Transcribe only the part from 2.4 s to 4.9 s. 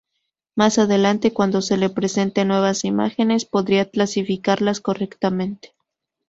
nuevas imágenes podrá clasificarlas